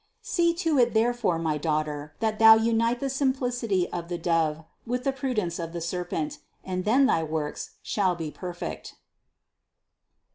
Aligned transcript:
See 0.23 0.55
to 0.55 0.79
it, 0.79 0.95
therefore, 0.95 1.37
my 1.37 1.59
daughter, 1.59 2.15
that 2.21 2.39
thou 2.39 2.55
unite 2.55 2.99
the 2.99 3.07
simplicity 3.07 3.87
of 3.93 4.09
the 4.09 4.17
dove 4.17 4.65
with 4.83 5.03
the 5.03 5.11
prudence 5.11 5.59
of 5.59 5.73
the 5.73 5.79
serpent, 5.79 6.39
and 6.63 6.85
then 6.85 7.05
thy 7.05 7.21
works 7.21 7.75
shall 7.83 8.15
be 8.15 8.31
perfect. 8.31 8.95